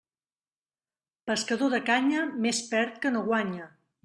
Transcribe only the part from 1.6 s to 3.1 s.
de canya, més perd